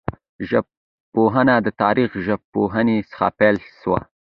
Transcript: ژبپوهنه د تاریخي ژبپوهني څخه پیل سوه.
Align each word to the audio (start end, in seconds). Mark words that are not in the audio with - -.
ژبپوهنه 0.49 1.55
د 1.61 1.67
تاریخي 1.81 2.19
ژبپوهني 2.27 2.97
څخه 3.09 3.27
پیل 3.39 3.57
سوه. 3.81 3.99